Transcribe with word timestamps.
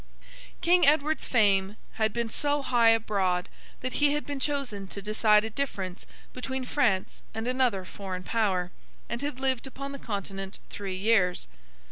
King 0.61 0.83
Edward's 0.87 1.27
fame 1.27 1.75
had 2.01 2.11
been 2.11 2.27
so 2.31 2.63
high 2.63 2.89
abroad 2.89 3.47
that 3.81 3.93
he 4.01 4.13
had 4.13 4.25
been 4.25 4.39
chosen 4.39 4.87
to 4.87 4.99
decide 4.99 5.45
a 5.45 5.49
difference 5.51 6.07
between 6.33 6.65
France 6.65 7.21
and 7.35 7.47
another 7.47 7.85
foreign 7.85 8.23
power, 8.23 8.71
and 9.09 9.21
had 9.21 9.39
lived 9.39 9.67
upon 9.67 9.91
the 9.91 9.99
Continent 9.99 10.57
three 10.71 10.95
years. 10.95 11.45